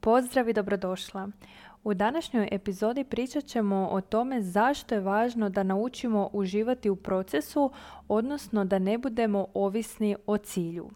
Pozdrav 0.00 0.48
i 0.48 0.52
dobrodošla. 0.52 1.28
U 1.84 1.94
današnjoj 1.94 2.48
epizodi 2.52 3.04
pričat 3.04 3.44
ćemo 3.44 3.88
o 3.92 4.00
tome 4.00 4.42
zašto 4.42 4.94
je 4.94 5.00
važno 5.00 5.48
da 5.48 5.62
naučimo 5.62 6.30
uživati 6.32 6.90
u 6.90 6.96
procesu, 6.96 7.70
odnosno 8.08 8.64
da 8.64 8.78
ne 8.78 8.98
budemo 8.98 9.46
ovisni 9.54 10.16
o 10.26 10.36
cilju. 10.36 10.90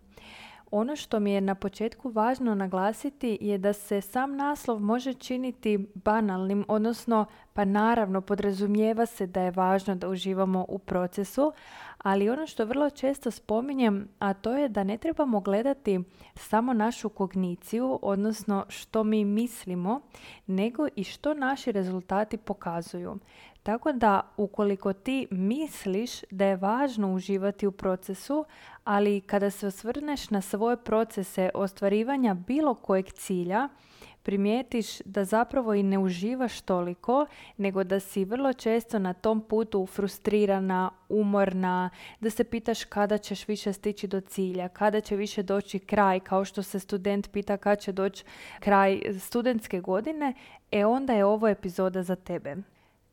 Ono 0.74 0.96
što 0.96 1.20
mi 1.20 1.32
je 1.32 1.40
na 1.40 1.54
početku 1.54 2.08
važno 2.10 2.54
naglasiti 2.54 3.38
je 3.40 3.58
da 3.58 3.72
se 3.72 4.00
sam 4.00 4.36
naslov 4.36 4.80
može 4.80 5.14
činiti 5.14 5.86
banalnim, 5.94 6.64
odnosno 6.68 7.26
pa 7.52 7.64
naravno 7.64 8.20
podrazumijeva 8.20 9.06
se 9.06 9.26
da 9.26 9.40
je 9.42 9.50
važno 9.50 9.94
da 9.94 10.08
uživamo 10.08 10.66
u 10.68 10.78
procesu, 10.78 11.52
ali 11.98 12.30
ono 12.30 12.46
što 12.46 12.64
vrlo 12.64 12.90
često 12.90 13.30
spominjem, 13.30 14.08
a 14.18 14.34
to 14.34 14.52
je 14.52 14.68
da 14.68 14.84
ne 14.84 14.98
trebamo 14.98 15.40
gledati 15.40 16.00
samo 16.34 16.72
našu 16.72 17.08
kogniciju, 17.08 17.98
odnosno 18.02 18.64
što 18.68 19.04
mi 19.04 19.24
mislimo, 19.24 20.00
nego 20.46 20.86
i 20.96 21.04
što 21.04 21.34
naši 21.34 21.72
rezultati 21.72 22.36
pokazuju. 22.36 23.18
Tako 23.62 23.92
da 23.92 24.20
ukoliko 24.36 24.92
ti 24.92 25.26
misliš 25.30 26.10
da 26.30 26.44
je 26.44 26.56
važno 26.56 27.14
uživati 27.14 27.66
u 27.66 27.72
procesu, 27.72 28.44
ali 28.84 29.20
kada 29.20 29.50
se 29.50 29.66
osvrneš 29.66 30.30
na 30.30 30.40
svoje 30.40 30.76
procese 30.76 31.50
ostvarivanja 31.54 32.34
bilo 32.34 32.74
kojeg 32.74 33.12
cilja, 33.12 33.68
primijetiš 34.22 34.98
da 35.04 35.24
zapravo 35.24 35.74
i 35.74 35.82
ne 35.82 35.98
uživaš 35.98 36.60
toliko, 36.60 37.26
nego 37.56 37.84
da 37.84 38.00
si 38.00 38.24
vrlo 38.24 38.52
često 38.52 38.98
na 38.98 39.12
tom 39.12 39.40
putu 39.40 39.86
frustrirana, 39.86 40.90
umorna, 41.08 41.90
da 42.20 42.30
se 42.30 42.44
pitaš 42.44 42.84
kada 42.84 43.18
ćeš 43.18 43.48
više 43.48 43.72
stići 43.72 44.06
do 44.06 44.20
cilja, 44.20 44.68
kada 44.68 45.00
će 45.00 45.16
više 45.16 45.42
doći 45.42 45.78
kraj, 45.78 46.20
kao 46.20 46.44
što 46.44 46.62
se 46.62 46.80
student 46.80 47.32
pita 47.32 47.56
kada 47.56 47.76
će 47.76 47.92
doći 47.92 48.24
kraj 48.60 49.00
studentske 49.20 49.80
godine, 49.80 50.34
e 50.70 50.84
onda 50.86 51.12
je 51.12 51.24
ovo 51.24 51.48
epizoda 51.48 52.02
za 52.02 52.16
tebe. 52.16 52.56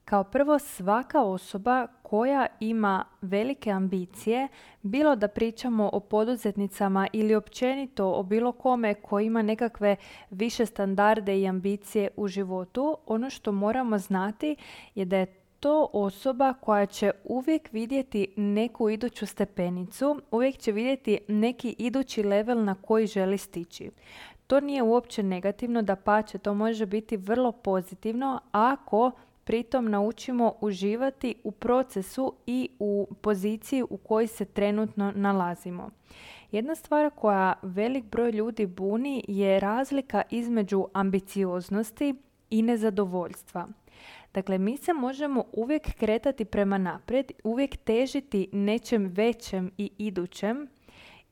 Kao 0.09 0.23
prvo, 0.23 0.59
svaka 0.59 1.21
osoba 1.21 1.88
koja 2.02 2.47
ima 2.59 3.05
velike 3.21 3.71
ambicije, 3.71 4.47
bilo 4.81 5.16
da 5.16 5.27
pričamo 5.27 5.89
o 5.93 5.99
poduzetnicama 5.99 7.07
ili 7.13 7.35
općenito 7.35 8.11
o 8.11 8.23
bilo 8.23 8.51
kome 8.51 8.93
koji 8.93 9.25
ima 9.25 9.41
nekakve 9.41 9.95
više 10.29 10.66
standarde 10.66 11.39
i 11.39 11.47
ambicije 11.47 12.09
u 12.17 12.27
životu, 12.27 12.97
ono 13.05 13.29
što 13.29 13.51
moramo 13.51 13.97
znati 13.97 14.55
je 14.95 15.05
da 15.05 15.17
je 15.17 15.25
to 15.59 15.89
osoba 15.93 16.53
koja 16.53 16.85
će 16.85 17.11
uvijek 17.23 17.69
vidjeti 17.71 18.33
neku 18.35 18.89
iduću 18.89 19.25
stepenicu, 19.25 20.21
uvijek 20.31 20.57
će 20.57 20.71
vidjeti 20.71 21.19
neki 21.27 21.75
idući 21.77 22.23
level 22.23 22.63
na 22.63 22.75
koji 22.75 23.07
želi 23.07 23.38
stići. 23.38 23.91
To 24.47 24.59
nije 24.59 24.83
uopće 24.83 25.23
negativno, 25.23 25.81
da 25.81 25.95
pače, 25.95 26.38
to 26.38 26.53
može 26.53 26.85
biti 26.85 27.17
vrlo 27.17 27.51
pozitivno 27.51 28.39
ako 28.51 29.11
pritom 29.50 29.89
naučimo 29.89 30.53
uživati 30.61 31.36
u 31.44 31.52
procesu 31.52 32.33
i 32.45 32.69
u 32.80 33.08
poziciji 33.22 33.83
u 33.89 33.97
kojoj 33.97 34.28
se 34.28 34.45
trenutno 34.45 35.14
nalazimo. 35.16 35.89
Jedna 36.52 36.75
stvar 36.75 37.11
koja 37.16 37.53
velik 37.61 38.06
broj 38.06 38.31
ljudi 38.31 38.66
buni 38.66 39.23
je 39.28 39.59
razlika 39.59 40.22
između 40.30 40.86
ambicioznosti 40.94 42.16
i 42.50 42.61
nezadovoljstva. 42.61 43.67
Dakle, 44.33 44.58
mi 44.58 44.78
se 44.78 44.94
možemo 44.94 45.44
uvijek 45.53 45.94
kretati 46.00 46.45
prema 46.45 46.78
naprijed, 46.78 47.31
uvijek 47.44 47.78
težiti 47.78 48.50
nečem 48.52 49.08
većem 49.08 49.72
i 49.78 49.91
idućem 49.97 50.67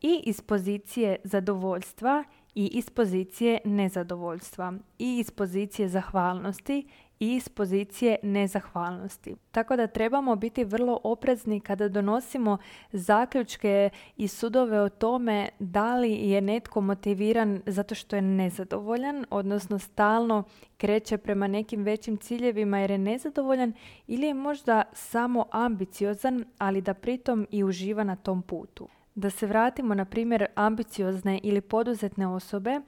i 0.02 0.22
iz 0.26 0.42
pozicije 0.42 1.16
zadovoljstva 1.24 2.24
i 2.56 2.70
iz 2.74 2.90
pozicije 2.90 3.60
nezadovoljstva 3.66 4.74
i 5.00 5.20
iz 5.20 5.32
pozicije 5.32 5.90
zahvalnosti 5.90 6.88
i 7.20 7.36
iz 7.36 7.50
pozicije 7.50 8.18
nezahvalnosti. 8.24 9.36
Tako 9.52 9.76
da 9.76 9.88
trebamo 9.88 10.36
biti 10.36 10.64
vrlo 10.64 11.00
oprezni 11.04 11.60
kada 11.60 11.90
donosimo 11.90 12.58
zaključke 12.92 13.90
i 14.18 14.28
sudove 14.28 14.82
o 14.82 14.90
tome 14.90 15.50
da 15.60 15.96
li 15.96 16.14
je 16.14 16.42
netko 16.42 16.82
motiviran 16.82 17.62
zato 17.66 17.96
što 17.96 18.16
je 18.16 18.22
nezadovoljan, 18.22 19.26
odnosno 19.30 19.80
stalno 19.80 20.44
kreće 20.78 21.18
prema 21.18 21.48
nekim 21.48 21.84
većim 21.84 22.18
ciljevima 22.18 22.80
jer 22.80 22.92
je 22.92 22.98
nezadovoljan 22.98 23.74
ili 24.08 24.28
je 24.28 24.34
možda 24.34 24.84
samo 24.94 25.46
ambiciozan, 25.52 26.46
ali 26.58 26.82
da 26.82 26.94
pritom 26.94 27.48
i 27.52 27.64
uživa 27.64 28.04
na 28.04 28.16
tom 28.16 28.42
putu. 28.42 28.88
Da 29.18 29.30
se 29.30 29.48
vratimo 29.48 29.96
na 29.96 30.06
primjer 30.06 30.46
ambiciozne 30.56 31.40
ili 31.44 31.62
poduzetne 31.62 32.28
osobe, 32.28 32.82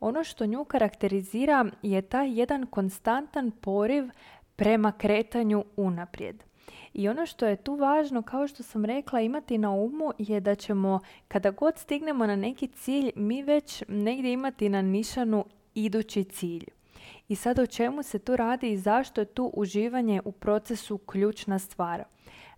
ono 0.00 0.24
što 0.24 0.46
nju 0.46 0.64
karakterizira 0.64 1.64
je 1.82 2.02
taj 2.02 2.38
jedan 2.38 2.66
konstantan 2.66 3.50
poriv 3.50 4.04
prema 4.56 4.92
kretanju 4.92 5.64
unaprijed. 5.76 6.44
I 6.94 7.08
ono 7.08 7.26
što 7.26 7.46
je 7.46 7.56
tu 7.56 7.74
važno, 7.74 8.22
kao 8.22 8.48
što 8.48 8.62
sam 8.62 8.84
rekla, 8.84 9.20
imati 9.20 9.58
na 9.58 9.70
umu 9.70 10.12
je 10.18 10.40
da 10.40 10.54
ćemo, 10.54 11.00
kada 11.28 11.50
god 11.50 11.78
stignemo 11.78 12.26
na 12.26 12.36
neki 12.36 12.68
cilj, 12.68 13.10
mi 13.16 13.42
već 13.42 13.82
negdje 13.88 14.32
imati 14.32 14.68
na 14.68 14.82
nišanu 14.82 15.44
idući 15.74 16.24
cilj. 16.24 16.64
I 17.28 17.36
sad 17.36 17.58
o 17.58 17.66
čemu 17.66 18.02
se 18.02 18.18
tu 18.18 18.36
radi 18.36 18.70
i 18.70 18.78
zašto 18.78 19.20
je 19.20 19.24
tu 19.24 19.50
uživanje 19.54 20.20
u 20.24 20.32
procesu 20.32 20.98
ključna 20.98 21.58
stvar? 21.58 22.04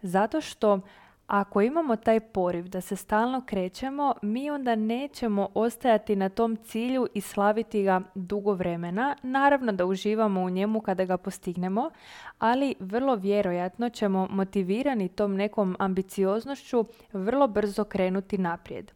Zato 0.03 0.41
što 0.41 0.81
ako 1.29 1.61
imamo 1.61 1.97
taj 1.97 2.21
poriv 2.21 2.69
da 2.69 2.81
se 2.81 2.97
stalno 2.97 3.43
krećemo, 3.47 4.15
mi 4.23 4.51
onda 4.51 4.75
nećemo 4.75 5.49
ostajati 5.55 6.17
na 6.17 6.29
tom 6.29 6.57
cilju 6.57 7.07
i 7.15 7.21
slaviti 7.21 7.83
ga 7.83 8.01
dugo 8.15 8.53
vremena. 8.53 9.17
Naravno 9.23 9.73
da 9.73 9.85
uživamo 9.85 10.41
u 10.41 10.51
njemu 10.51 10.81
kada 10.81 11.05
ga 11.05 11.17
postignemo, 11.17 11.91
ali 12.39 12.75
vrlo 12.81 13.15
vjerojatno 13.15 13.89
ćemo 13.89 14.27
motivirani 14.31 15.09
tom 15.09 15.35
nekom 15.35 15.77
ambicioznošću 15.79 16.85
vrlo 17.13 17.49
brzo 17.49 17.85
krenuti 17.85 18.39
naprijed. 18.39 18.93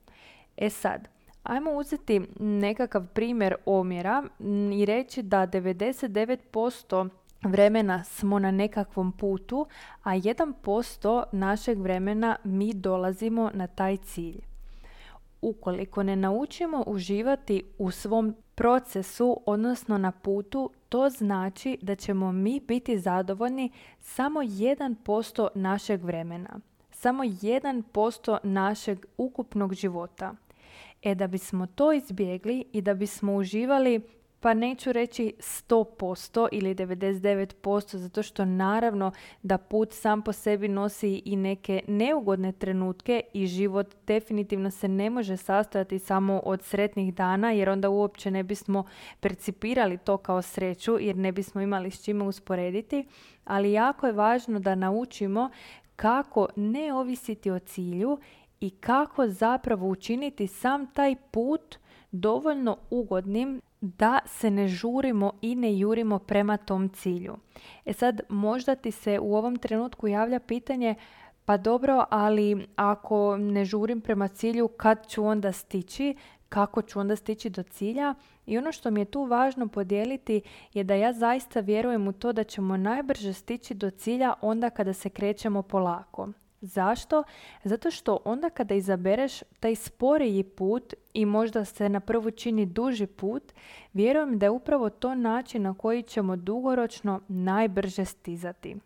E 0.57 0.71
sad, 0.71 1.09
Ajmo 1.43 1.73
uzeti 1.73 2.21
nekakav 2.41 3.07
primjer 3.07 3.55
omjera 3.67 4.23
i 4.75 4.85
reći 4.85 5.23
da 5.23 5.47
99% 5.47 7.09
vremena 7.43 8.05
smo 8.05 8.39
na 8.39 8.51
nekakvom 8.51 9.13
putu, 9.13 9.67
a 10.03 10.11
1% 10.11 11.25
našeg 11.33 11.81
vremena 11.81 12.37
mi 12.45 12.75
dolazimo 12.75 13.51
na 13.55 13.67
taj 13.67 13.97
cilj. 13.97 14.41
Ukoliko 15.43 16.03
ne 16.03 16.17
naučimo 16.17 16.85
uživati 16.87 17.63
u 17.79 17.91
svom 17.91 18.35
procesu, 18.55 19.41
odnosno 19.47 19.99
na 19.99 20.13
putu, 20.13 20.71
to 20.89 21.09
znači 21.09 21.79
da 21.83 21.95
ćemo 21.95 22.33
mi 22.33 22.61
biti 22.61 22.99
zadovoljni 22.99 23.71
samo 24.01 24.41
1% 24.41 25.49
našeg 25.55 26.05
vremena. 26.05 26.61
Samo 26.91 27.25
1% 27.25 28.39
našeg 28.43 29.07
ukupnog 29.17 29.75
života. 29.75 30.35
E 31.03 31.15
da 31.15 31.27
bismo 31.27 31.67
to 31.67 31.93
izbjegli 31.93 32.65
i 32.73 32.81
da 32.81 32.95
bismo 32.95 33.35
uživali 33.35 34.01
pa 34.43 34.55
neću 34.55 34.93
reći 34.93 35.35
100% 35.39 36.49
ili 36.53 36.75
99% 36.75 37.97
zato 37.97 38.23
što 38.23 38.45
naravno 38.45 39.13
da 39.43 39.59
put 39.59 39.93
sam 39.93 40.23
po 40.23 40.33
sebi 40.33 40.69
nosi 40.69 41.23
i 41.25 41.37
neke 41.37 41.83
neugodne 41.89 42.53
trenutke 42.53 43.23
i 43.33 43.47
život 43.47 43.95
definitivno 44.07 44.71
se 44.71 44.89
ne 44.89 45.11
može 45.11 45.37
sastojati 45.37 45.99
samo 45.99 46.41
od 46.45 46.63
sretnih 46.63 47.15
dana 47.15 47.51
jer 47.51 47.69
onda 47.69 47.89
uopće 47.89 48.31
ne 48.31 48.43
bismo 48.43 48.85
percipirali 49.21 49.99
to 49.99 50.17
kao 50.17 50.43
sreću 50.43 50.99
jer 51.01 51.17
ne 51.17 51.33
bismo 51.33 51.61
imali 51.61 51.91
s 51.91 52.05
čime 52.05 52.25
usporediti, 52.25 53.07
ali 53.45 53.73
jako 53.73 54.07
je 54.07 54.13
važno 54.13 54.59
da 54.61 54.75
naučimo 54.75 55.51
kako 55.97 56.49
ne 56.57 56.95
ovisiti 56.95 57.51
o 57.51 57.59
cilju 57.59 58.19
i 58.61 58.71
kako 58.71 59.29
zapravo 59.29 59.89
učiniti 59.89 60.47
sam 60.47 60.87
taj 60.87 61.17
put 61.31 61.79
dovoljno 62.13 62.77
ugodnim 62.91 63.61
da 63.81 64.19
se 64.27 64.51
ne 64.51 64.69
žurimo 64.69 65.33
i 65.43 65.55
ne 65.55 65.79
jurimo 65.79 66.19
prema 66.19 66.57
tom 66.57 66.89
cilju. 66.89 67.37
E 67.85 67.93
sad, 67.93 68.21
možda 68.29 68.75
ti 68.75 68.91
se 68.91 69.19
u 69.19 69.37
ovom 69.37 69.57
trenutku 69.57 70.09
javlja 70.09 70.41
pitanje 70.41 70.95
pa 71.45 71.57
dobro, 71.57 72.05
ali 72.11 72.67
ako 72.77 73.37
ne 73.37 73.65
žurim 73.65 74.01
prema 74.01 74.29
cilju, 74.29 74.69
kad 74.69 75.07
ću 75.09 75.25
onda 75.25 75.53
stići? 75.53 76.17
Kako 76.49 76.83
ću 76.83 77.01
onda 77.01 77.17
stići 77.17 77.51
do 77.51 77.63
cilja? 77.63 78.15
I 78.47 78.59
ono 78.59 78.73
što 78.73 78.91
mi 78.91 79.01
je 79.01 79.05
tu 79.05 79.25
važno 79.25 79.69
podijeliti 79.69 80.43
je 80.73 80.85
da 80.85 80.95
ja 80.95 81.13
zaista 81.13 81.61
vjerujem 81.61 82.09
u 82.09 82.13
to 82.13 82.33
da 82.33 82.45
ćemo 82.45 82.77
najbrže 82.77 83.33
stići 83.33 83.75
do 83.75 83.91
cilja 83.91 84.35
onda 84.41 84.71
kada 84.71 84.93
se 84.93 85.09
krećemo 85.09 85.63
polako. 85.63 86.29
Zašto? 86.63 87.25
Zato 87.65 87.91
što 87.91 88.19
onda 88.25 88.51
kada 88.51 88.75
izabereš 88.75 89.41
taj 89.61 89.75
sporiji 89.75 90.43
put 90.43 90.95
i 91.15 91.27
možda 91.27 91.65
se 91.65 91.89
na 91.89 92.01
prvu 92.01 92.31
čini 92.31 92.67
duži 92.67 93.07
put, 93.07 93.53
vjerujem 93.93 94.39
da 94.39 94.47
je 94.47 94.51
upravo 94.51 94.91
to 94.91 95.15
način 95.15 95.63
na 95.63 95.75
koji 95.75 96.03
ćemo 96.03 96.37
dugoročno 96.37 97.21
najbrže 97.29 98.05
stizati. 98.05 98.77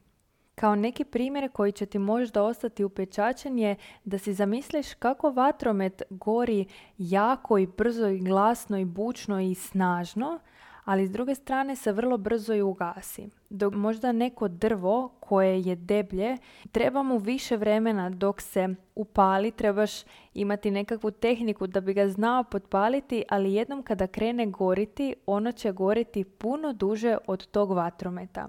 Kao 0.54 0.74
neki 0.74 1.04
primjer 1.04 1.50
koji 1.52 1.72
će 1.72 1.86
ti 1.86 1.98
možda 1.98 2.42
ostati 2.42 2.84
upečačen 2.84 3.58
je 3.58 3.76
da 4.04 4.18
si 4.18 4.34
zamisliš 4.34 4.94
kako 4.94 5.30
vatromet 5.30 6.02
gori 6.10 6.66
jako 6.98 7.58
i 7.58 7.66
brzo 7.66 8.08
i 8.08 8.18
glasno 8.18 8.78
i 8.78 8.84
bučno 8.84 9.40
i 9.40 9.54
snažno, 9.54 10.38
ali 10.84 11.06
s 11.06 11.10
druge 11.10 11.34
strane 11.34 11.76
se 11.76 11.92
vrlo 11.92 12.16
brzo 12.16 12.54
i 12.54 12.62
ugasi. 12.62 13.28
Dok 13.50 13.74
možda 13.74 14.12
neko 14.12 14.48
drvo 14.48 15.08
koje 15.20 15.60
je 15.60 15.76
deblje, 15.76 16.36
treba 16.72 17.02
mu 17.02 17.18
više 17.18 17.56
vremena 17.56 18.10
dok 18.10 18.40
se 18.40 18.68
upali, 18.94 19.50
trebaš 19.50 19.90
imati 20.34 20.70
nekakvu 20.70 21.10
tehniku 21.10 21.66
da 21.66 21.80
bi 21.80 21.94
ga 21.94 22.08
znao 22.08 22.44
potpaliti, 22.44 23.24
ali 23.28 23.54
jednom 23.54 23.82
kada 23.82 24.06
krene 24.06 24.46
goriti, 24.46 25.14
ono 25.26 25.52
će 25.52 25.72
goriti 25.72 26.24
puno 26.24 26.72
duže 26.72 27.16
od 27.26 27.46
tog 27.46 27.72
vatrometa. 27.72 28.48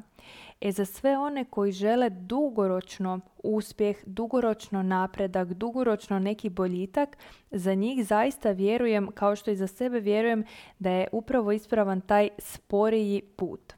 E 0.61 0.71
za 0.71 0.85
sve 0.85 1.17
one 1.17 1.45
koji 1.45 1.71
žele 1.71 2.09
dugoročno 2.09 3.19
uspjeh, 3.43 3.97
dugoročno 4.05 4.83
napredak, 4.83 5.53
dugoročno 5.53 6.19
neki 6.19 6.49
boljitak, 6.49 7.17
za 7.51 7.73
njih 7.73 8.05
zaista 8.05 8.51
vjerujem, 8.51 9.07
kao 9.13 9.35
što 9.35 9.51
i 9.51 9.55
za 9.55 9.67
sebe 9.67 9.99
vjerujem, 9.99 10.43
da 10.79 10.91
je 10.91 11.07
upravo 11.11 11.51
ispravan 11.51 12.01
taj 12.01 12.29
sporiji 12.39 13.21
put. 13.21 13.76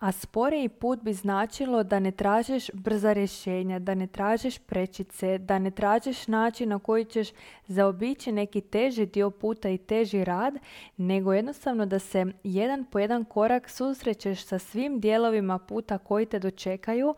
A 0.00 0.12
sporiji 0.12 0.68
put 0.68 1.02
bi 1.02 1.12
značilo 1.12 1.82
da 1.82 1.98
ne 1.98 2.10
tražiš 2.10 2.70
brza 2.74 3.12
rješenja, 3.12 3.78
da 3.78 3.94
ne 3.94 4.06
tražiš 4.06 4.58
prečice, 4.58 5.38
da 5.38 5.58
ne 5.58 5.70
tražiš 5.70 6.28
način 6.28 6.68
na 6.68 6.78
koji 6.78 7.04
ćeš 7.04 7.28
zaobići 7.66 8.32
neki 8.32 8.60
teži 8.60 9.06
dio 9.06 9.30
puta 9.30 9.68
i 9.68 9.78
teži 9.78 10.24
rad, 10.24 10.54
nego 10.96 11.32
jednostavno 11.32 11.86
da 11.86 11.98
se 11.98 12.26
jedan 12.44 12.84
po 12.84 12.98
jedan 12.98 13.24
korak 13.24 13.70
susrećeš 13.70 14.44
sa 14.44 14.58
svim 14.58 15.00
dijelovima 15.00 15.58
puta 15.58 15.98
koji 15.98 16.26
te 16.26 16.38
dočekaju, 16.38 17.14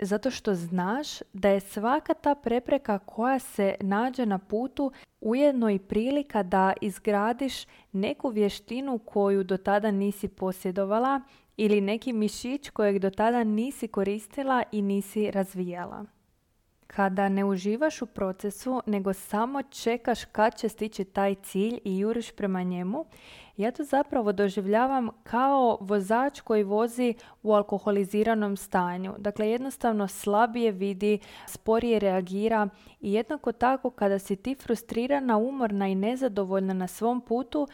zato 0.00 0.30
što 0.30 0.54
znaš 0.54 1.08
da 1.32 1.48
je 1.48 1.60
svaka 1.60 2.14
ta 2.14 2.34
prepreka 2.34 2.98
koja 2.98 3.38
se 3.38 3.74
nađe 3.80 4.26
na 4.26 4.38
putu 4.38 4.92
ujedno 5.20 5.70
i 5.70 5.78
prilika 5.78 6.42
da 6.42 6.72
izgradiš 6.80 7.54
neku 7.92 8.28
vještinu 8.28 8.98
koju 8.98 9.44
do 9.44 9.56
tada 9.56 9.90
nisi 9.90 10.28
posjedovala 10.28 11.20
ili 11.56 11.80
neki 11.80 12.12
mišić 12.12 12.70
kojeg 12.70 12.98
do 12.98 13.10
tada 13.10 13.44
nisi 13.44 13.88
koristila 13.88 14.62
i 14.72 14.82
nisi 14.82 15.30
razvijala. 15.30 16.17
Kada 16.88 17.28
ne 17.28 17.44
uživaš 17.44 18.02
u 18.02 18.06
procesu, 18.06 18.82
nego 18.86 19.12
samo 19.12 19.62
čekaš 19.62 20.24
kad 20.24 20.58
će 20.58 20.68
stići 20.68 21.04
taj 21.04 21.34
cilj 21.34 21.78
i 21.84 21.98
juriš 21.98 22.30
prema 22.30 22.62
njemu, 22.62 23.04
ja 23.56 23.70
to 23.70 23.84
zapravo 23.84 24.32
doživljavam 24.32 25.08
kao 25.22 25.78
vozač 25.80 26.40
koji 26.40 26.62
vozi 26.62 27.14
u 27.42 27.52
alkoholiziranom 27.52 28.56
stanju. 28.56 29.14
Dakle, 29.18 29.50
jednostavno 29.50 30.08
slabije 30.08 30.72
vidi, 30.72 31.18
sporije 31.46 31.98
reagira 31.98 32.68
i 33.00 33.12
jednako 33.12 33.52
tako 33.52 33.90
kada 33.90 34.18
si 34.18 34.36
ti 34.36 34.54
frustrirana, 34.54 35.36
umorna 35.36 35.88
i 35.88 35.94
nezadovoljna 35.94 36.74
na 36.74 36.86
svom 36.86 37.20
putu, 37.20 37.68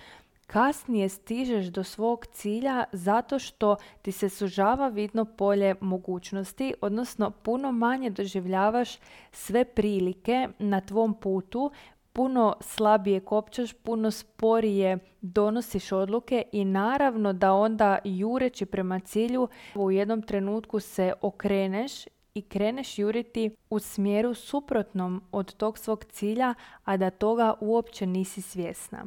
kasnije 0.46 1.08
stižeš 1.08 1.66
do 1.66 1.84
svog 1.84 2.26
cilja 2.26 2.84
zato 2.92 3.38
što 3.38 3.76
ti 4.02 4.12
se 4.12 4.28
sužava 4.28 4.88
vidno 4.88 5.24
polje 5.24 5.74
mogućnosti, 5.80 6.74
odnosno 6.80 7.30
puno 7.30 7.72
manje 7.72 8.10
doživljavaš 8.10 8.98
sve 9.32 9.64
prilike 9.64 10.48
na 10.58 10.80
tvom 10.80 11.14
putu, 11.14 11.70
puno 12.12 12.56
slabije 12.60 13.20
kopčaš, 13.20 13.72
puno 13.72 14.10
sporije 14.10 14.98
donosiš 15.20 15.92
odluke 15.92 16.42
i 16.52 16.64
naravno 16.64 17.32
da 17.32 17.52
onda 17.52 17.98
jureći 18.04 18.66
prema 18.66 19.00
cilju 19.00 19.48
u 19.74 19.90
jednom 19.90 20.22
trenutku 20.22 20.80
se 20.80 21.12
okreneš 21.20 21.92
i 22.34 22.42
kreneš 22.42 22.98
juriti 22.98 23.56
u 23.70 23.78
smjeru 23.78 24.34
suprotnom 24.34 25.22
od 25.32 25.54
tog 25.54 25.78
svog 25.78 26.04
cilja, 26.04 26.54
a 26.84 26.96
da 26.96 27.10
toga 27.10 27.54
uopće 27.60 28.06
nisi 28.06 28.42
svjesna. 28.42 29.04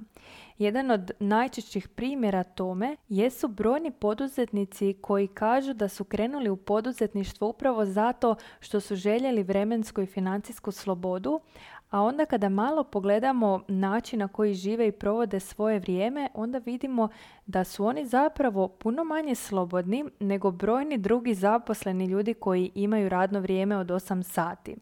Jedan 0.58 0.92
od 0.92 1.12
najčešćih 1.20 1.88
primjera 1.88 2.44
tome 2.44 2.96
jesu 3.10 3.48
brojni 3.48 3.92
poduzetnici 3.92 4.96
koji 5.02 5.28
kažu 5.28 5.74
da 5.74 5.90
su 5.90 6.04
krenuli 6.04 6.50
u 6.50 6.58
poduzetništvo 6.58 7.48
upravo 7.48 7.86
zato 7.86 8.36
što 8.60 8.80
su 8.80 8.96
željeli 8.96 9.44
vremensku 9.44 10.02
i 10.02 10.06
financijsku 10.06 10.72
slobodu, 10.72 11.40
a 11.90 12.02
onda 12.02 12.26
kada 12.26 12.50
malo 12.50 12.84
pogledamo 12.84 13.62
način 13.68 14.20
na 14.20 14.28
koji 14.28 14.54
žive 14.54 14.88
i 14.88 14.92
provode 14.92 15.40
svoje 15.40 15.80
vrijeme, 15.80 16.30
onda 16.34 16.58
vidimo 16.58 17.10
da 17.46 17.64
su 17.64 17.86
oni 17.86 18.06
zapravo 18.06 18.68
puno 18.68 19.04
manje 19.04 19.36
slobodni 19.36 20.06
nego 20.20 20.52
brojni 20.52 20.98
drugi 20.98 21.34
zaposleni 21.34 22.06
ljudi 22.06 22.34
koji 22.34 22.72
imaju 22.76 23.10
radno 23.10 23.40
vrijeme 23.40 23.78
od 23.78 23.88
8 23.88 24.24
sati. 24.24 24.76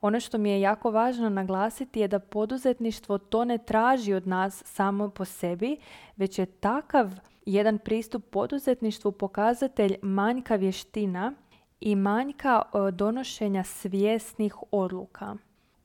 Ono 0.00 0.20
što 0.20 0.38
mi 0.38 0.50
je 0.50 0.60
jako 0.60 0.90
važno 0.90 1.28
naglasiti 1.28 2.00
je 2.00 2.08
da 2.08 2.18
poduzetništvo 2.18 3.18
to 3.18 3.44
ne 3.44 3.58
traži 3.58 4.14
od 4.14 4.26
nas 4.26 4.62
samo 4.66 5.10
po 5.10 5.24
sebi, 5.24 5.76
već 6.16 6.38
je 6.38 6.46
takav 6.46 7.10
jedan 7.46 7.78
pristup 7.78 8.24
poduzetništvu 8.30 9.12
pokazatelj 9.12 9.96
manjka 10.02 10.56
vještina 10.56 11.32
i 11.80 11.96
manjka 11.96 12.62
e, 12.62 12.90
donošenja 12.92 13.64
svjesnih 13.64 14.54
odluka. 14.70 15.36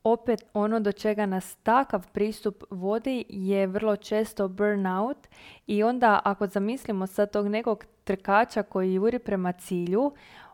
Opet 0.04 0.44
ono 0.54 0.80
do 0.80 0.92
čega 0.92 1.26
nas 1.26 1.56
takav 1.56 2.12
pristup 2.12 2.64
vodi 2.70 3.26
je 3.30 3.68
vrlo 3.68 3.96
često 3.96 4.48
burnout 4.48 5.28
i 5.68 5.84
onda 5.84 6.22
ako 6.24 6.48
zamislimo 6.48 7.08
sad 7.08 7.32
tog 7.32 7.48
nekog 7.48 7.86
trkača 8.04 8.64
koji 8.64 8.94
juri 8.94 9.20
prema 9.20 9.52
cilju, 9.52 10.12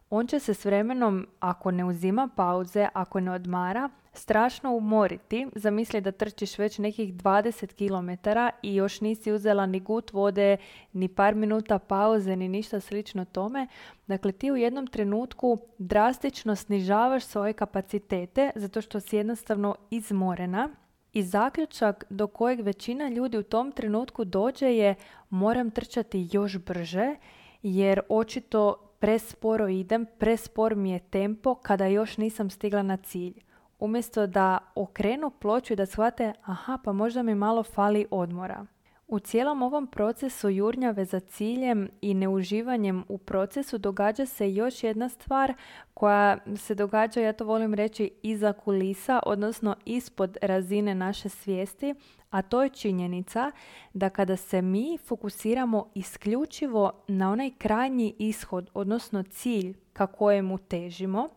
on 0.10 0.28
će 0.28 0.40
se 0.40 0.54
s 0.54 0.66
vremenom, 0.66 1.28
ako 1.40 1.72
ne 1.72 1.86
uzima 1.86 2.30
pauze, 2.36 2.88
ako 2.94 3.20
ne 3.20 3.32
odmara, 3.32 3.90
strašno 4.14 4.76
umoriti. 4.76 5.48
Zamisli 5.56 6.02
da 6.02 6.12
trčiš 6.12 6.58
već 6.58 6.78
nekih 6.78 7.14
20 7.14 7.74
km 7.74 8.30
i 8.62 8.76
još 8.76 9.02
nisi 9.02 9.32
uzela 9.32 9.66
ni 9.66 9.80
gut 9.80 10.14
vode, 10.14 10.58
ni 10.94 11.08
par 11.08 11.36
minuta 11.36 11.80
pauze, 11.80 12.36
ni 12.36 12.48
ništa 12.48 12.80
slično 12.80 13.26
tome. 13.26 13.68
Dakle, 14.08 14.32
ti 14.32 14.52
u 14.52 14.58
jednom 14.58 14.88
trenutku 14.88 15.58
drastično 15.78 16.56
snižavaš 16.56 17.24
svoje 17.24 17.54
kapacitete 17.54 18.52
zato 18.56 18.82
što 18.82 19.00
si 19.00 19.16
jednostavno 19.16 19.76
izmorena. 19.92 20.70
I 21.14 21.24
zaključak 21.24 22.06
do 22.10 22.28
kojeg 22.28 22.62
većina 22.62 23.10
ljudi 23.10 23.38
u 23.38 23.44
tom 23.44 23.72
trenutku 23.72 24.26
dođe 24.26 24.68
je 24.68 24.96
moram 25.30 25.72
trčati 25.72 26.30
još 26.32 26.58
brže 26.58 27.16
jer 27.64 28.02
očito 28.10 28.76
presporo 29.00 29.68
idem, 29.68 30.06
prespor 30.18 30.76
mi 30.76 30.92
je 30.92 31.00
tempo 31.00 31.56
kada 31.56 31.86
još 31.86 32.18
nisam 32.18 32.50
stigla 32.50 32.82
na 32.82 32.98
cilj. 32.98 33.49
Umjesto 33.80 34.28
da 34.28 34.58
okrenu 34.76 35.30
ploču 35.30 35.74
i 35.74 35.76
da 35.76 35.86
shvate, 35.86 36.34
aha, 36.44 36.78
pa 36.84 36.92
možda 36.94 37.24
mi 37.24 37.36
malo 37.36 37.64
fali 37.64 38.06
odmora. 38.12 38.66
U 39.08 39.20
cijelom 39.20 39.62
ovom 39.62 39.88
procesu 39.88 40.50
jurnjave 40.50 41.06
za 41.06 41.20
ciljem 41.20 41.90
i 42.02 42.14
neuživanjem 42.14 43.04
u 43.08 43.18
procesu 43.18 43.78
događa 43.78 44.26
se 44.26 44.54
još 44.54 44.84
jedna 44.84 45.10
stvar 45.10 45.54
koja 45.94 46.38
se 46.58 46.76
događa, 46.76 47.22
ja 47.22 47.34
to 47.34 47.46
volim 47.46 47.74
reći, 47.74 48.12
iza 48.24 48.54
kulisa, 48.54 49.20
odnosno 49.26 49.76
ispod 49.86 50.38
razine 50.42 50.96
naše 50.96 51.30
svijesti, 51.30 51.96
a 52.30 52.42
to 52.42 52.64
je 52.64 52.70
činjenica 52.70 53.52
da 53.94 54.10
kada 54.10 54.36
se 54.36 54.62
mi 54.62 54.98
fokusiramo 55.06 55.92
isključivo 55.96 56.92
na 57.08 57.32
onaj 57.32 57.52
krajnji 57.58 58.16
ishod, 58.20 58.70
odnosno 58.74 59.24
cilj 59.24 59.74
ka 59.94 60.08
kojemu 60.08 60.58
težimo, 60.58 61.30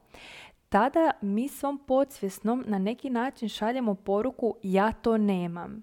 tada 0.72 1.10
mi 1.20 1.48
svom 1.48 1.78
podsvjesnom 1.78 2.64
na 2.66 2.78
neki 2.78 3.10
način 3.10 3.48
šaljemo 3.48 3.94
poruku 3.94 4.56
ja 4.62 4.92
to 4.92 5.18
nemam. 5.18 5.82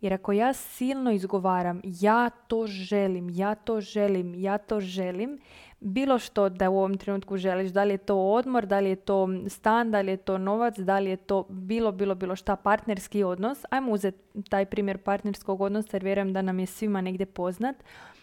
Jer 0.00 0.12
ako 0.12 0.32
ja 0.32 0.52
silno 0.52 1.10
izgovaram 1.10 1.80
ja 1.84 2.30
to 2.30 2.66
želim, 2.66 3.30
ja 3.30 3.54
to 3.54 3.80
želim, 3.80 4.34
ja 4.34 4.58
to 4.58 4.80
želim, 4.80 5.38
bilo 5.84 6.18
što 6.18 6.48
da 6.48 6.70
u 6.70 6.78
ovom 6.78 6.98
trenutku 6.98 7.36
želiš, 7.36 7.70
da 7.70 7.84
li 7.84 7.94
je 7.94 7.98
to 7.98 8.16
odmor, 8.16 8.66
da 8.66 8.80
li 8.80 8.88
je 8.88 8.96
to 8.96 9.28
stan, 9.48 9.90
da 9.90 10.00
li 10.00 10.10
je 10.10 10.16
to 10.16 10.38
novac, 10.38 10.78
da 10.78 10.98
li 10.98 11.10
je 11.10 11.16
to 11.16 11.46
bilo, 11.48 11.92
bilo, 11.92 12.14
bilo 12.14 12.36
šta, 12.36 12.56
partnerski 12.56 13.22
odnos. 13.22 13.64
Ajmo 13.70 13.92
uzeti 13.92 14.42
taj 14.48 14.66
primjer 14.66 14.98
partnerskog 14.98 15.60
odnosa 15.60 15.88
jer 15.92 16.04
vjerujem 16.04 16.32
da 16.32 16.42
nam 16.42 16.58
je 16.58 16.66
svima 16.66 17.00
negdje 17.00 17.26
poznat. 17.26 17.76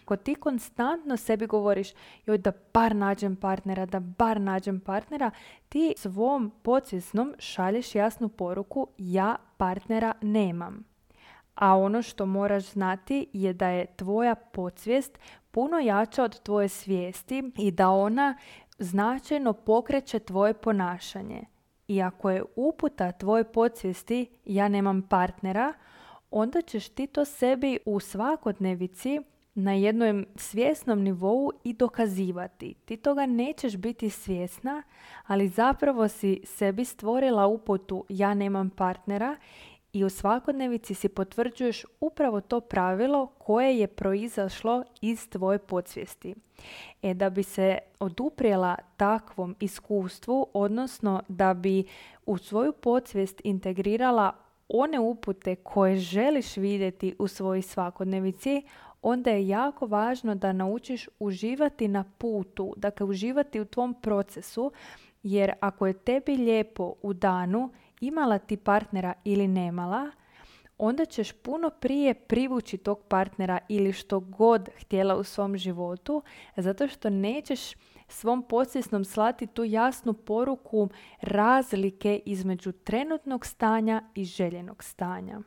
Ako 0.04 0.16
ti 0.16 0.34
konstantno 0.34 1.16
sebi 1.16 1.46
govoriš 1.46 1.88
joj 2.26 2.38
da 2.38 2.52
bar 2.74 2.96
nađem 2.96 3.36
partnera, 3.36 3.86
da 3.86 4.00
bar 4.00 4.40
nađem 4.40 4.80
partnera, 4.80 5.30
ti 5.68 5.94
svom 5.96 6.52
podsvjesnom 6.62 7.34
šalješ 7.38 7.94
jasnu 7.94 8.28
poruku 8.28 8.86
ja 8.98 9.36
partnera 9.56 10.12
nemam. 10.22 10.91
A 11.54 11.76
ono 11.76 12.02
što 12.02 12.26
moraš 12.26 12.64
znati 12.64 13.26
je 13.32 13.52
da 13.52 13.68
je 13.68 13.86
tvoja 13.96 14.34
podsvijest 14.34 15.18
puno 15.50 15.78
jača 15.78 16.24
od 16.24 16.40
tvoje 16.40 16.68
svijesti 16.68 17.50
i 17.58 17.70
da 17.70 17.90
ona 17.90 18.36
značajno 18.78 19.52
pokreće 19.52 20.18
tvoje 20.18 20.54
ponašanje. 20.54 21.44
I 21.88 22.02
ako 22.02 22.30
je 22.30 22.42
uputa 22.56 23.12
tvoje 23.12 23.44
podsvijesti 23.44 24.26
ja 24.44 24.68
nemam 24.68 25.02
partnera, 25.02 25.72
onda 26.30 26.62
ćeš 26.62 26.88
ti 26.88 27.06
to 27.06 27.24
sebi 27.24 27.78
u 27.86 28.00
svakodnevici 28.00 29.20
na 29.54 29.72
jednom 29.72 30.26
svjesnom 30.36 31.02
nivou 31.02 31.50
i 31.64 31.72
dokazivati. 31.72 32.74
Ti 32.84 32.96
toga 32.96 33.26
nećeš 33.26 33.76
biti 33.76 34.10
svjesna, 34.10 34.82
ali 35.26 35.48
zapravo 35.48 36.08
si 36.08 36.40
sebi 36.44 36.84
stvorila 36.84 37.46
uputu 37.46 38.04
ja 38.08 38.34
nemam 38.34 38.70
partnera 38.70 39.36
i 39.92 40.04
u 40.04 40.10
svakodnevici 40.10 40.94
si 40.94 41.08
potvrđuješ 41.08 41.84
upravo 42.00 42.40
to 42.40 42.60
pravilo 42.60 43.26
koje 43.26 43.78
je 43.78 43.86
proizašlo 43.86 44.84
iz 45.00 45.28
tvoje 45.28 45.58
podsvijesti. 45.58 46.34
E 47.02 47.14
da 47.14 47.30
bi 47.30 47.42
se 47.42 47.78
oduprijela 48.00 48.76
takvom 48.96 49.56
iskustvu, 49.60 50.46
odnosno 50.52 51.22
da 51.28 51.54
bi 51.54 51.84
u 52.26 52.38
svoju 52.38 52.72
podsvijest 52.72 53.40
integrirala 53.44 54.32
one 54.68 54.98
upute 55.00 55.56
koje 55.56 55.96
želiš 55.96 56.56
vidjeti 56.56 57.14
u 57.18 57.28
svojoj 57.28 57.62
svakodnevici, 57.62 58.62
onda 59.02 59.30
je 59.30 59.48
jako 59.48 59.86
važno 59.86 60.34
da 60.34 60.52
naučiš 60.52 61.08
uživati 61.18 61.88
na 61.88 62.04
putu, 62.18 62.74
dakle 62.76 63.06
uživati 63.06 63.60
u 63.60 63.64
tvom 63.64 63.94
procesu, 63.94 64.72
jer 65.22 65.52
ako 65.60 65.86
je 65.86 65.92
tebi 65.92 66.36
lijepo 66.36 66.94
u 67.02 67.12
danu, 67.12 67.70
imala 68.02 68.38
ti 68.38 68.56
partnera 68.56 69.14
ili 69.24 69.48
nemala, 69.48 70.10
onda 70.78 71.04
ćeš 71.04 71.32
puno 71.32 71.70
prije 71.70 72.14
privući 72.14 72.76
tog 72.76 73.02
partnera 73.08 73.58
ili 73.68 73.92
što 73.92 74.20
god 74.20 74.68
htjela 74.80 75.16
u 75.16 75.24
svom 75.24 75.56
životu, 75.56 76.22
zato 76.56 76.88
što 76.88 77.10
nećeš 77.10 77.60
svom 78.08 78.42
podsvjesnom 78.42 79.04
slati 79.04 79.46
tu 79.46 79.64
jasnu 79.64 80.12
poruku 80.12 80.88
razlike 81.20 82.20
između 82.26 82.72
trenutnog 82.72 83.46
stanja 83.46 84.02
i 84.14 84.24
željenog 84.24 84.84
stanja. 84.84 85.40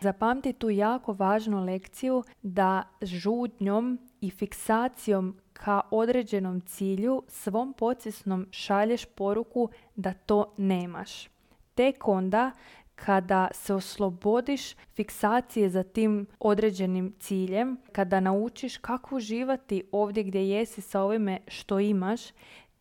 Zapamti 0.00 0.52
tu 0.52 0.70
jako 0.70 1.12
važnu 1.12 1.64
lekciju 1.64 2.24
da 2.42 2.82
žudnjom 3.02 3.98
i 4.20 4.30
fiksacijom 4.30 5.36
ka 5.52 5.80
određenom 5.90 6.60
cilju 6.60 7.22
svom 7.28 7.72
podsvjesnom 7.72 8.46
šalješ 8.50 9.04
poruku 9.04 9.68
da 9.96 10.12
to 10.12 10.54
nemaš. 10.56 11.37
Tek 11.78 12.08
onda 12.08 12.50
kada 12.94 13.48
se 13.52 13.74
oslobodiš 13.74 14.74
fiksacije 14.94 15.68
za 15.68 15.82
tim 15.82 16.26
određenim 16.40 17.14
ciljem, 17.18 17.76
kada 17.92 18.20
naučiš 18.20 18.76
kako 18.76 19.16
uživati 19.16 19.82
ovdje 19.92 20.22
gdje 20.22 20.48
jesi 20.48 20.80
sa 20.80 21.02
ovime 21.02 21.38
što 21.48 21.80
imaš, 21.80 22.20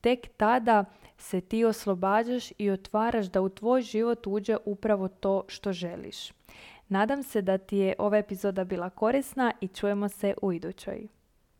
tek 0.01 0.27
tada 0.37 0.85
se 1.17 1.41
ti 1.41 1.65
oslobađaš 1.65 2.51
i 2.57 2.69
otvaraš 2.69 3.25
da 3.25 3.41
u 3.41 3.49
tvoj 3.49 3.81
život 3.81 4.27
uđe 4.27 4.57
upravo 4.65 5.07
to 5.07 5.43
što 5.47 5.73
želiš. 5.73 6.31
Nadam 6.87 7.23
se 7.23 7.41
da 7.41 7.57
ti 7.57 7.77
je 7.77 7.95
ova 7.97 8.17
epizoda 8.17 8.63
bila 8.63 8.89
korisna 8.89 9.53
i 9.61 9.67
čujemo 9.67 10.09
se 10.09 10.33
u 10.41 10.53
idućoj. 10.53 11.07